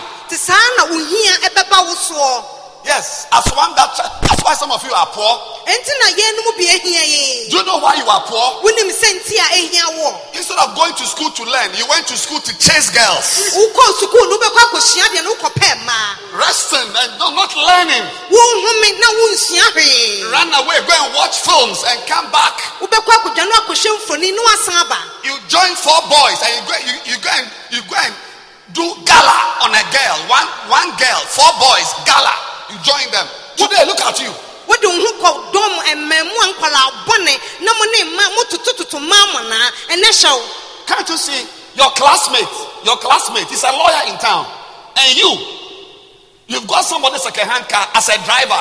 [2.85, 4.70] Te saa na wo hia ɛbɛba wo soɔ Yes, as one that that's why some
[4.70, 5.40] of you are poor.
[5.64, 8.61] ɛnti na yɛn no mu bi ahia yɛn Do you know why you are poor?
[8.62, 12.07] wonim sɛ nti a ɛhia wɔ Instead of going to school to learn, you went
[12.09, 13.57] to school to chase girls.
[13.57, 18.05] wokɔɔ sukuu no wobɛkɔ akɔsua deɛ no wokɔpɛ mmaa Resting and no, not learning.
[18.29, 22.61] wonhome na wonsua hwee Run away, go and watch films and come back.
[22.81, 26.77] wobɛkɔ akɔdwa no akɔhwɛ mfoni na wasan aba You join four boys and you go,
[26.85, 28.14] you, you go and you go and
[28.73, 30.16] do gala on a girl.
[30.29, 32.33] One one girl, four boys, gala.
[32.70, 33.27] You join them.
[33.57, 34.33] Today, look at you.
[34.66, 39.33] wode wo ho kɔ dɔm ɛmaamu a nkwalaa bɔne na mo ne mma mototototo mmaa
[39.33, 40.42] mo naa ɛnɛ hyɛ wo
[40.87, 41.46] Can't you see
[41.77, 42.48] your classmate?
[42.85, 44.46] Your classmate is a lawyer in town,
[44.96, 45.31] and you,
[46.46, 48.61] you've got somebody second-hand car as a driver.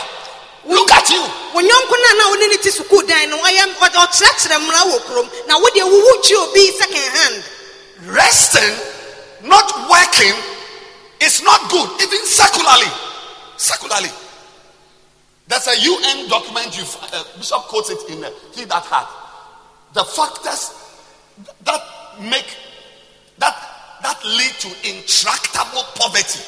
[0.65, 1.21] Look at you.
[1.53, 4.83] wo nyɔnko no a na wone ne te sukuu dan no ɔyɛ ɔde- ɔkyerɛkyerɛ mmara
[4.91, 7.43] wɔ kurom na wode wowu kyi obi second hand
[8.07, 8.75] Resting,
[9.43, 10.35] not working,
[11.21, 12.91] is not good, even secularly.
[13.57, 14.09] Secularly.
[15.47, 19.09] There's a UN document, you uh, Bishop quotes it in uh, He That Hath.
[19.93, 20.71] The factors
[21.63, 21.81] that
[22.21, 22.57] make,
[23.37, 23.55] that,
[24.01, 26.41] that lead to intractable poverty,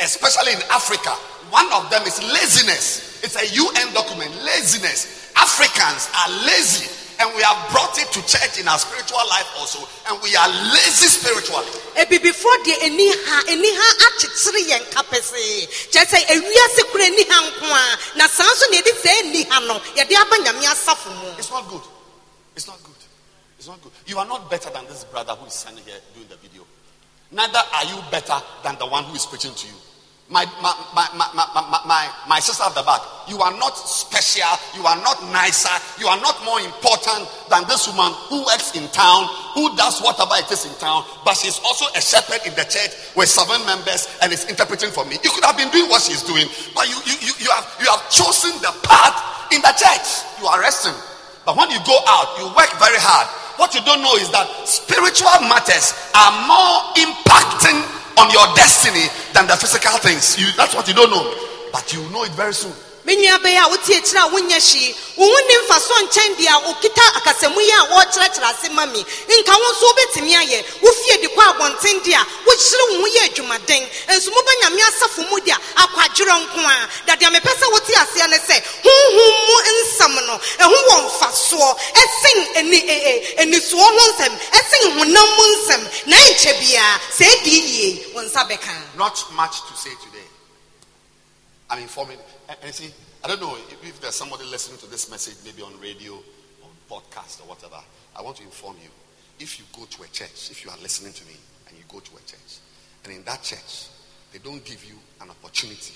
[0.00, 1.10] especially in Africa.
[1.50, 3.22] One of them is laziness.
[3.24, 5.32] It's a UN document, laziness.
[5.36, 6.86] Africans are lazy,
[7.20, 10.48] and we have brought it to church in our spiritual life also, and we are
[10.72, 11.68] lazy spiritually.
[11.96, 17.24] ebibifoɔ deɛ ani ha ani ha akyekyere yɛn ka pɛsee kyerɛ sɛ ewiase kora ani
[17.28, 17.38] ha
[18.16, 21.68] na nso na yɛde sɛ ani ha no yɛde aba nyame asafo mu It's not
[21.68, 21.82] good.
[22.54, 23.00] It's not good.
[23.58, 23.92] It's not good.
[24.06, 26.62] You are not better than this brother who is standing here doing the video.
[27.32, 29.74] Neither are you better than the one who is preaching to you.
[30.28, 31.65] My, my, my, my, my,
[32.06, 34.46] my, my, sister at the back, you are not special,
[34.78, 38.86] you are not nicer, you are not more important than this woman who works in
[38.94, 42.66] town, who does whatever it is in town, but she's also a shepherd in the
[42.66, 45.18] church with seven members and is interpreting for me.
[45.22, 47.88] You could have been doing what she's doing, but you, you, you, you, have, you
[47.90, 49.16] have chosen the path
[49.50, 50.22] in the church.
[50.40, 50.94] You are resting.
[51.44, 53.26] But when you go out, you work very hard.
[53.56, 57.78] What you don't know is that spiritual matters are more impacting
[58.18, 60.36] on your destiny than the physical things.
[60.36, 61.24] You, that's what you don't know.
[61.72, 62.72] But you know it very soon.
[63.06, 66.50] me nua bɛyɛ a wotie kyerɛ a wonyɛ hwee wo ho ni mfaso nkyɛn deɛ
[66.50, 71.20] a okita akasamu yi a wɔrekyerɛkyerɛ ase ma me nka wo nso wobɛtumi ayɛ wofie
[71.22, 75.38] de kɔ abɔnten deɛ a wokyerɛ wo ho yɛ adwumaden nso moba nyame asafo mu
[75.38, 80.34] deɛ akwadwerɛ nko a dadeɛ mepɛ sɛ wote aseɛ ne sɛ honhom mu nsɛm no
[80.58, 82.38] ɛho wɔ mfasoɔ ɛsen
[83.38, 88.42] anisoɔ ho nsɛm ɛsen honam mu nsɛm na ɛnkyɛ biara sɛ ɛdi yie wo nsa
[88.50, 90.15] bɛka Not much to say today.
[91.68, 92.18] I'm informing.
[92.48, 92.92] And, and see,
[93.24, 96.70] I don't know if, if there's somebody listening to this message, maybe on radio, on
[96.88, 97.78] podcast, or whatever.
[98.16, 98.90] I want to inform you.
[99.38, 101.34] If you go to a church, if you are listening to me,
[101.68, 102.60] and you go to a church,
[103.04, 103.88] and in that church,
[104.32, 105.94] they don't give you an opportunity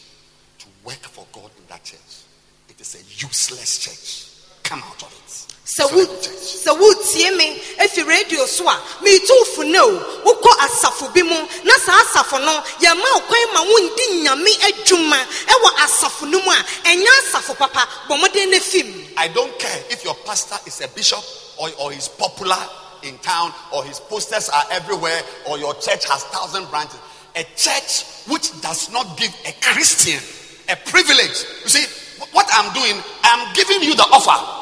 [0.58, 2.24] to work for God in that church,
[2.68, 4.39] it is a useless church.
[4.70, 5.30] Come out of it.
[5.66, 6.50] So wo the church.
[6.62, 9.90] sɛ wotie me efi radio so a meetu fo ne o
[10.22, 15.18] wokɔ asafo bi mu na saa asafo no yɛma wo kwan ma wondi nyame adwuma
[15.46, 19.82] ɛwɔ asafo no mu a ɛnyɛ asafo papa bɔ mmɔden no fim I don't care
[19.90, 21.22] if your pastor is a bishop
[21.58, 22.58] or, or he's popular
[23.02, 26.98] in town or his posters are everywhere or your church has thousand branches.
[27.36, 30.20] A church which does not give a Christian
[30.68, 31.44] a privilege.
[31.64, 31.86] You see,
[32.32, 34.59] what I'm doing, I'm giving you the offer.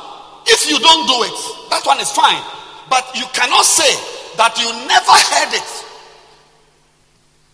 [0.49, 1.39] If you don't do it,
[1.71, 2.41] that one is fine.
[2.89, 3.93] But you cannot say
[4.37, 5.71] that you never heard it.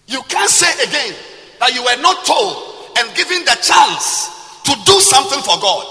[0.07, 1.14] You can't say again
[1.61, 4.30] that you were not told and given the chance
[4.64, 5.87] to do something for God.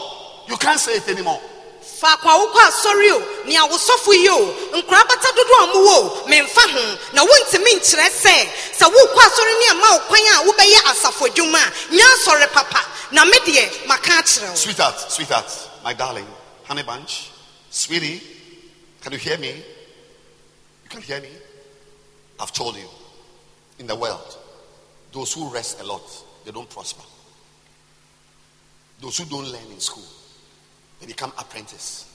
[0.48, 1.42] You can't say it anymore.
[2.04, 3.20] faako wokɔ asɔre o.
[3.46, 4.40] Nea wosɔfo yi o.
[4.76, 6.24] Nkora bata dodo a mowɔ o.
[6.28, 8.36] Memfa ho na wontumi nkyerɛ sɛ
[8.80, 12.82] sɛ wokɔ asɔre ne ama wo kwan a wobɛyɛ asafo adwuma a nyɛ asɔre papa.
[13.12, 15.48] Na me deɛ maka akyerɛ wo Sweetheart, sweetheart,
[15.84, 16.28] my darling,
[16.64, 17.32] honey bunch,
[17.70, 18.22] sweetie,
[19.02, 19.50] can you hear me?
[20.84, 21.30] You can hear me?
[22.40, 22.88] I've told you,
[23.80, 24.38] in the world,
[25.12, 26.04] those who rest a lot,
[26.46, 27.04] they don't prosper.
[29.02, 30.06] Those who don't learn in school,
[31.00, 32.10] they become apprentice.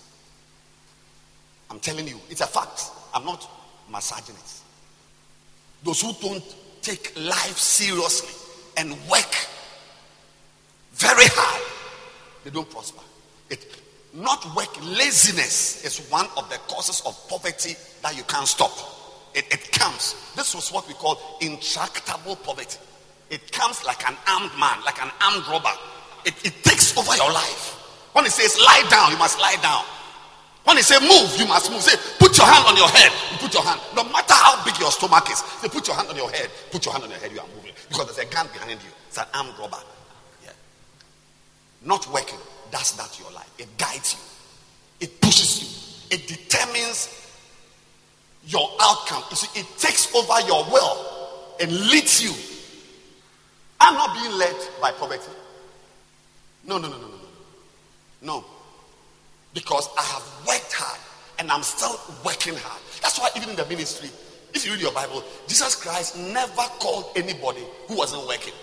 [1.71, 2.85] I'm telling you, it's a fact.
[3.15, 3.49] I'm not
[3.91, 4.53] massaging it.
[5.83, 6.45] Those who don't
[6.83, 8.35] take life seriously
[8.77, 9.35] and work
[10.95, 11.63] very hard,
[12.45, 13.03] they don't prosper.
[13.51, 13.67] It
[14.15, 18.73] not work laziness is one of the causes of poverty that you can't stop.
[19.35, 20.15] It, it comes.
[20.35, 22.79] This was what we call intractable poverty.
[23.31, 25.73] It comes like an armed man, like an armed robber.
[26.25, 27.75] It, it takes over your life.
[28.15, 29.85] When it says lie down, you must lie down.
[30.65, 31.83] When it say move, you must move.
[31.83, 33.13] Say put your hand on your head.
[33.33, 33.81] You put your hand.
[33.95, 36.51] No matter how big your stomach is, say put your hand on your head.
[36.71, 37.33] Put your hand on your head.
[37.33, 38.91] You are moving because there's a gun behind you.
[39.09, 39.79] It's an armed robber.
[40.45, 40.53] Yeah.
[41.85, 42.39] Not working
[42.71, 43.51] does that your life.
[43.59, 45.07] It guides you.
[45.07, 46.17] It pushes you.
[46.17, 47.15] It determines
[48.47, 49.23] your outcome.
[49.31, 51.07] You see, it takes over your will
[51.61, 52.33] and leads you.
[53.81, 55.31] I'm not being led by poverty.
[56.65, 57.19] No, no, no, no, no, no.
[58.21, 58.45] No.
[59.55, 61.01] Because I have worked hard
[61.39, 62.83] and I'm still working hard.
[63.01, 64.11] That's why even in the ministry,
[64.55, 68.55] if you read your Bible, Jesus Christ never called anybody who wasn't working.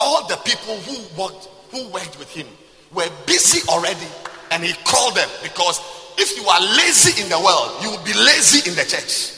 [0.00, 2.46] All the people who worked, who worked with him
[2.94, 4.06] were busy already,
[4.50, 5.80] and he called them because
[6.18, 9.36] if you are lazy in the world, you will be lazy in the church.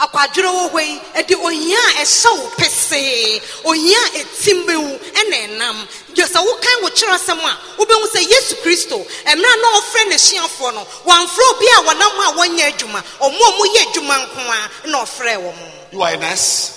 [0.00, 5.36] akwadwerɛ wɔ hɔ yi ɛde ohia a ɛhyɛ wo pesee ohia a ɛtim bɛwu ɛna
[5.46, 5.76] ɛnam
[6.14, 10.74] gye sɛ wokan wo kyerɛ asɛm a wobɛhu sɛ yesu kristo mmerɛ na ɔfrɛ n'ahyiafoɔ
[10.74, 15.04] no wɔamfrɛ obi a wɔnam a wɔnyɛ adwuma ɔmo a moyɛ adwuma nko a na
[15.04, 16.70] ɔfrɛ wɔ mo You are a nurse,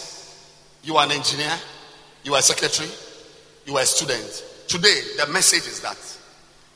[0.83, 1.57] you are an engineer,
[2.23, 2.89] you are a secretary,
[3.65, 4.43] you are a student.
[4.67, 5.97] Today, the message is that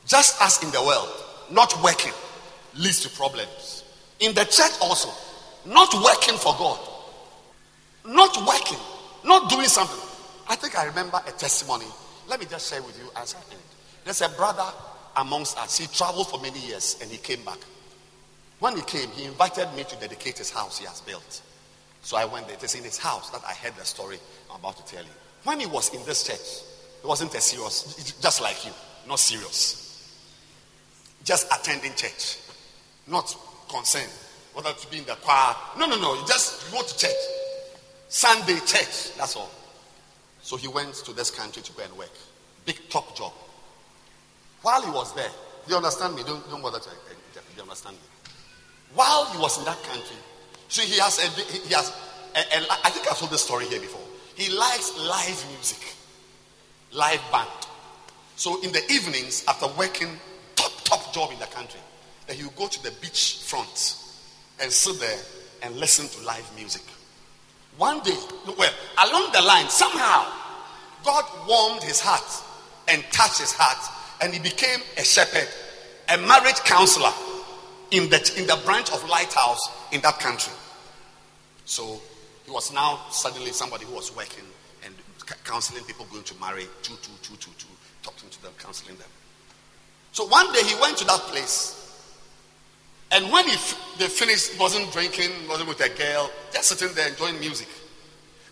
[0.06, 1.08] just as in the world,
[1.50, 2.12] not working
[2.76, 3.84] leads to problems.
[4.20, 5.10] In the church also,
[5.66, 6.78] not working for God,
[8.06, 8.78] not working,
[9.24, 10.00] not doing something.
[10.48, 11.86] I think I remember a testimony.
[12.28, 13.62] Let me just share with you as I end.
[14.04, 14.66] There's a brother
[15.16, 15.78] amongst us.
[15.78, 17.58] He traveled for many years and he came back.
[18.60, 21.42] When he came, he invited me to dedicate his house he has built.
[22.02, 22.56] So I went there.
[22.56, 24.18] It is in his house that I heard the story
[24.50, 25.10] I'm about to tell you.
[25.44, 26.64] When he was in this church,
[27.02, 28.72] it wasn't a serious, just like you,
[29.06, 29.84] not serious.
[31.24, 32.38] Just attending church,
[33.06, 33.36] not
[33.68, 34.10] concerned
[34.58, 35.54] whether to be in the choir.
[35.78, 36.14] No, no, no.
[36.14, 37.12] You just go to church.
[38.08, 39.50] Sunday church, that's all.
[40.42, 42.10] So he went to this country to go and work.
[42.66, 43.32] Big top job.
[44.62, 45.30] While he was there,
[45.68, 46.24] you understand me?
[46.24, 47.54] Don't, don't bother to interpret.
[47.54, 48.02] You understand me?
[48.94, 50.16] While he was in that country,
[50.66, 51.92] so he has a, he has
[52.34, 54.02] a, a, I think I've told this story here before.
[54.34, 55.94] He likes live music,
[56.92, 57.48] live band.
[58.36, 60.08] So in the evenings, after working
[60.56, 61.80] top top job in the country,
[62.26, 63.96] then he will go to the beach front
[64.60, 65.18] and sit there
[65.62, 66.82] and listen to live music.
[67.76, 68.16] One day,
[68.58, 68.72] well,
[69.06, 70.26] along the line, somehow,
[71.04, 72.24] God warmed his heart
[72.88, 73.78] and touched his heart,
[74.20, 75.48] and he became a shepherd,
[76.08, 77.12] a marriage counselor
[77.90, 80.52] in the, in the branch of Lighthouse in that country.
[81.64, 82.00] So
[82.44, 84.44] he was now suddenly somebody who was working
[85.44, 87.66] counseling people going to marry, two, two, two, two, two,
[88.02, 89.08] talking to them, counseling them.
[90.12, 91.74] So one day he went to that place,
[93.10, 96.94] and when he f- they finished, he wasn't drinking, wasn't with a girl, just sitting
[96.94, 97.68] there enjoying music.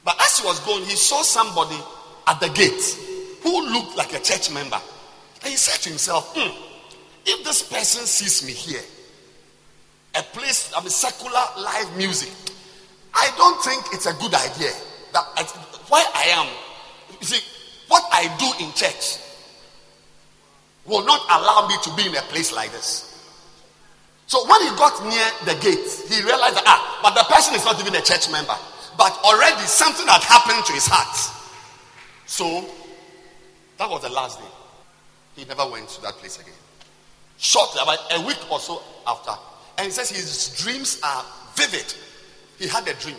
[0.04, 1.76] But as he was going, he saw somebody
[2.26, 2.82] at the gate
[3.42, 4.80] who looked like a church member.
[5.42, 6.50] And he said to himself, "Hmm,
[7.24, 8.82] if this person sees me here,
[10.14, 12.32] a place, I mean, secular live music,
[13.12, 14.72] I don't think it's a good idea.
[15.12, 16.46] That I am,
[17.20, 17.40] you see,
[17.88, 19.18] what I do in church
[20.84, 23.12] will not allow me to be in a place like this.
[24.26, 27.64] So when he got near the gate, he realized that, ah, but the person is
[27.64, 28.56] not even a church member.
[28.98, 31.16] But already something had happened to his heart.
[32.26, 32.64] So
[33.78, 34.46] that was the last day.
[35.36, 36.54] He never went to that place again.
[37.38, 39.32] Shortly, about a week or so after,
[39.78, 41.94] and he says his dreams are vivid.
[42.58, 43.16] He had a dream,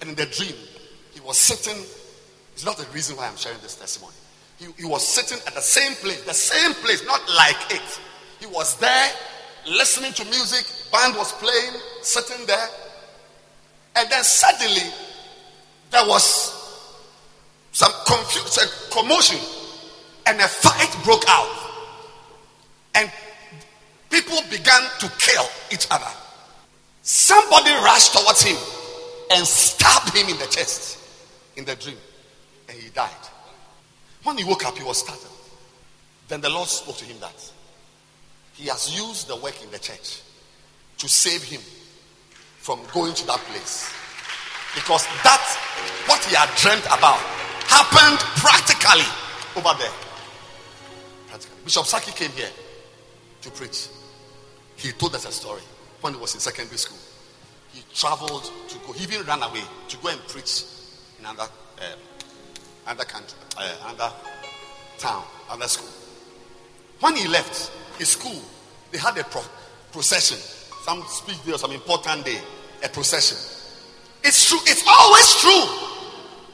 [0.00, 0.54] and in the dream,
[1.12, 1.82] he was sitting.
[2.58, 4.16] It's not the reason why I'm sharing this testimony.
[4.58, 8.00] He, he was sitting at the same place, the same place, not like it.
[8.40, 9.12] He was there
[9.64, 12.68] listening to music, band was playing, sitting there.
[13.94, 14.90] And then suddenly
[15.92, 16.82] there was
[17.70, 19.38] some confusion, commotion,
[20.26, 21.70] and a fight broke out.
[22.96, 23.08] And
[24.10, 26.10] people began to kill each other.
[27.02, 28.56] Somebody rushed towards him
[29.30, 30.98] and stabbed him in the chest
[31.56, 31.98] in the dream,
[32.68, 33.10] and he died.
[34.22, 35.32] When he woke up, he was startled.
[36.28, 37.52] Then the Lord spoke to him that
[38.54, 40.20] he has used the work in the church
[40.98, 41.60] to save him
[42.58, 43.92] from going to that place.
[44.74, 45.42] Because that,
[46.06, 47.18] what he had dreamt about,
[47.66, 49.06] happened practically
[49.56, 49.92] over there.
[51.28, 51.56] Practically.
[51.64, 52.50] Bishop Sackey came here
[53.42, 53.88] to preach.
[54.76, 55.62] He told us a story
[56.00, 56.98] when he was in secondary school.
[57.72, 60.64] He traveled to go, he even ran away to go and preach
[61.18, 61.48] in another,
[61.78, 61.84] uh,
[62.88, 64.12] another country, uh, another
[64.96, 65.88] town, another school.
[67.00, 68.40] When he left, his school,
[68.90, 69.44] they had a pro-
[69.92, 70.38] procession.
[70.84, 72.38] Some speech day or some important day,
[72.82, 73.36] a procession.
[74.24, 75.94] It's true, it's always true.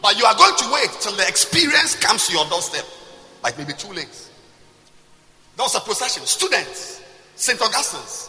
[0.02, 2.84] But you are going to wait till the experience comes to your doorstep.
[3.42, 4.28] Like maybe too late.
[5.56, 6.24] There was a procession.
[6.26, 7.00] Students,
[7.36, 7.60] St.
[7.62, 8.28] Augustine's,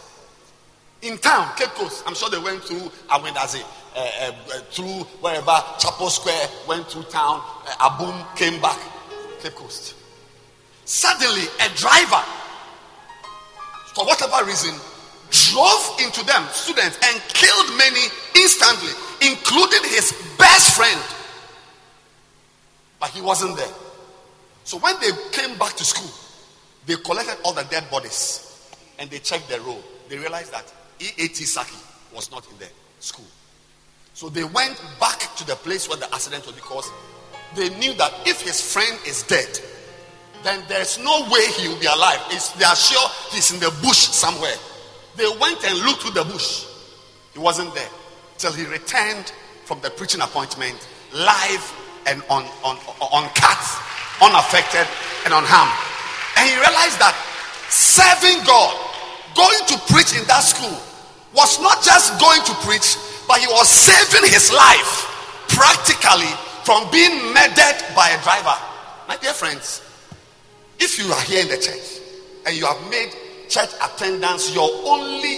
[1.01, 2.03] in town, Cape Coast.
[2.05, 3.63] I'm sure they went through Awendaze,
[3.95, 4.31] uh, uh,
[4.71, 8.79] through wherever, Chapel Square, went through town, uh, Aboom came back,
[9.41, 9.95] Cape Coast.
[10.85, 12.23] Suddenly, a driver
[13.95, 14.75] for whatever reason,
[15.31, 18.01] drove into them, students, and killed many
[18.35, 18.91] instantly,
[19.21, 21.01] including his best friend.
[22.99, 23.73] But he wasn't there.
[24.65, 26.11] So when they came back to school,
[26.85, 28.69] they collected all the dead bodies
[28.99, 29.83] and they checked the road.
[30.09, 31.43] They realized that E.A.T.
[31.45, 31.81] Sackey
[32.13, 32.67] was not in the
[32.99, 33.25] school.
[34.15, 36.89] So they went back to the place where the accident was because
[37.53, 39.59] they knew that if his friend is dead,
[40.41, 42.19] then there's no way he will be alive.
[42.29, 44.55] It's, they are sure he's in the bush somewhere.
[45.17, 46.65] They went and looked through the bush.
[47.33, 47.89] He wasn't there
[48.37, 49.33] till he returned
[49.65, 50.79] from the preaching appointment
[51.13, 51.73] live
[52.07, 52.77] and on, on,
[53.11, 53.59] on cut,
[54.23, 54.87] unaffected
[55.25, 55.75] and unharmed.
[56.39, 57.19] And he realized that
[57.67, 58.71] serving God,
[59.35, 60.79] going to preach in that school,
[61.35, 62.95] was not just going to preach,
[63.27, 66.31] but he was saving his life practically
[66.63, 68.57] from being murdered by a driver.
[69.07, 69.81] My dear friends,
[70.79, 72.01] if you are here in the church
[72.45, 73.11] and you have made
[73.49, 75.37] church attendance your only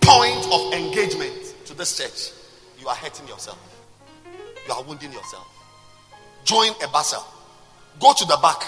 [0.00, 2.32] point of engagement to this church,
[2.80, 3.58] you are hurting yourself.
[4.66, 5.46] You are wounding yourself.
[6.44, 7.24] Join a bacenta.
[8.00, 8.62] Go to the back.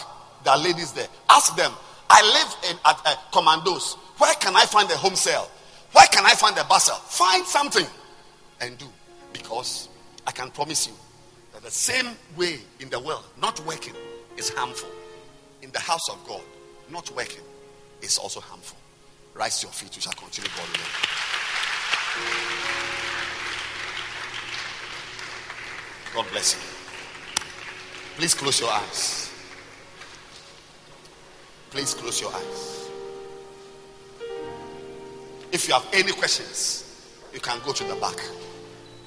[0.45, 1.09] There are ladies there.
[1.29, 1.73] Ask them.
[2.11, 3.95] I live in, at uh, Commandos.
[4.19, 5.51] Where can I find a home cell?
[5.93, 6.99] Where can I find a bacenta?
[7.01, 7.87] Find something
[8.61, 8.87] and do.
[9.33, 9.89] Because
[10.27, 10.95] I can promise you
[11.53, 12.07] that the same
[12.37, 13.95] way in the world, not working,
[14.37, 14.89] is harmful
[15.63, 16.43] in the house of God,
[16.91, 17.45] not working,
[18.03, 18.79] is also harmful.
[19.35, 20.69] Rise to your feet, we shall continue God.
[26.15, 26.61] God bless you.
[28.17, 29.33] Please close your eyes.
[31.71, 32.89] Please close your eyes.
[35.53, 36.85] If you have any questions,
[37.33, 38.19] you can go to the back.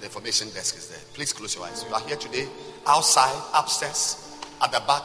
[0.01, 0.99] The information desk is there.
[1.13, 1.85] Please close your eyes.
[1.87, 2.47] You are here today,
[2.87, 5.03] outside, upstairs, at the back.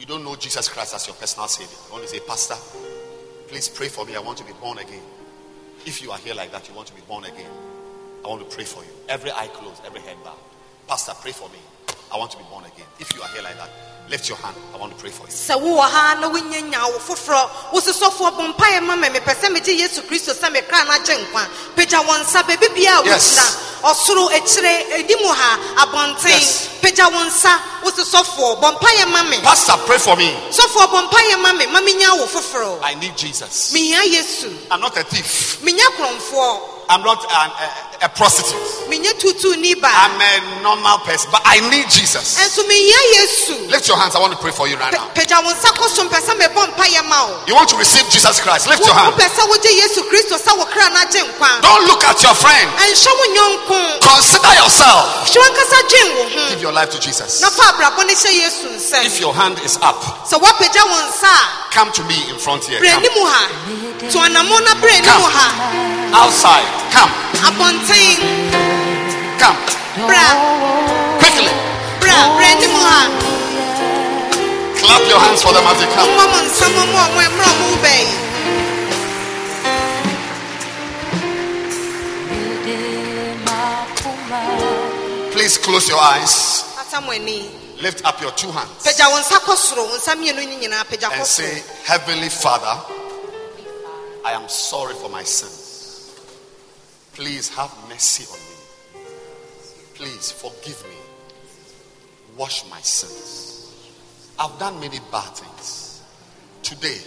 [0.00, 1.76] You don't know Jesus Christ as your personal Savior.
[1.92, 2.56] Want to say, Pastor,
[3.46, 4.16] please pray for me.
[4.16, 5.02] I want to be born again.
[5.86, 7.50] If you are here like that, you want to be born again.
[8.24, 8.90] I want to pray for you.
[9.08, 10.36] Every eye closed, every head bowed.
[10.88, 11.58] Pastor, pray for me.
[12.12, 12.86] I want to be born again.
[12.98, 13.70] If you are here like that,
[14.10, 14.56] lift your hand.
[14.74, 15.32] I want to pray for you.
[15.32, 19.34] sɛ wowɔ ha na wonya nya wo foforɔ wo sosɔfoɔ bɔ mpaeɛ ma me mepɛ
[19.38, 21.46] sɛ megye yesu kristo sɛ mekra no agye nkwa
[21.76, 23.38] pagya wɔn nsa baabi bia a Yes.
[23.38, 26.68] wogyina ɔsoro akyire anim ha abɔnten Yes.
[26.82, 30.34] pagya wɔn nsa wo sosɔfoɔ bɔ mpaeɛ ma me Pastor, pray for me.
[30.50, 33.70] sɔfoɔ bɔ mpaeɛ ma me ma menya wo foforɔ I need Jesus.
[33.72, 35.60] mehia yesu I'm not a thief.
[35.62, 37.50] menya korɔmfoɔ I'm not an,
[38.02, 38.58] a, a prostitute.
[38.90, 42.34] menyɛ tutuni ba I'm a normal person, but I need Jesus.
[42.42, 44.16] ɛnso mehia yesu Lift your hands.
[44.16, 45.06] I want to pray for you right now.
[45.14, 47.76] Pe- pagya wo nsa kɔ so mpɛ sɛ mebɔ mpayɛ ma wo You want to
[47.78, 48.66] receive Jesus Christ?
[48.66, 49.14] Lift your hand.
[49.14, 52.34] wopɛ sɛ wogye yesu kristo sɛ wo kra no agye nkwa Don't look at your
[52.34, 52.68] friend.
[54.02, 55.30] Consider yourself.
[55.30, 57.40] hwɛ wankasa dwen wo Give your life to Jesus.
[57.40, 61.70] na fa abrabɔ no hyɛ If your hand is up, sɛ woapagya wo nsa a
[61.70, 62.80] come to me in front here.
[62.82, 62.98] Come.
[62.98, 63.46] anim ha
[64.10, 65.99] to anamɔ na brɛ anim Come.
[66.12, 66.66] Outside.
[66.92, 67.12] Come.
[67.46, 68.16] abɔnten
[69.38, 69.56] Come.
[70.08, 70.26] bra
[71.20, 71.52] Quickly.
[72.02, 72.74] bra brɛ anim
[74.80, 76.08] Clap your hands for them as they come.
[76.08, 78.06] mmɔ mo nsa mmɔ mo ɔmo mmerɛ
[85.32, 86.64] Please close your eyes.
[86.78, 87.48] ata mo ani
[87.80, 90.84] Lift up your two hands pagya wo nsa kɔ soro wo nsa mmienu no nyinaa
[90.84, 92.74] pagya kɔ and say, Heavenly Father,
[94.24, 95.59] I am sorry for my sins.
[97.14, 99.04] Please have mercy on me.
[99.94, 100.96] Please forgive me.
[102.36, 103.74] Wash my sins.
[104.38, 106.02] I've done many bad things.
[106.62, 107.00] Today,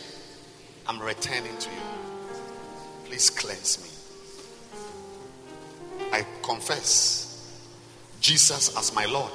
[0.88, 1.82] I'm returning to you.
[3.06, 3.89] Please cleanse me.
[6.12, 7.60] I confess
[8.20, 9.32] Jesus as my Lord.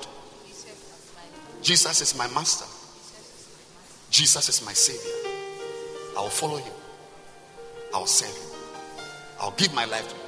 [1.63, 2.67] Jesus is my master.
[4.11, 5.33] Jesus is my savior.
[6.17, 6.73] I will follow him.
[7.95, 8.59] I will serve him.
[9.41, 10.28] I'll give my life to him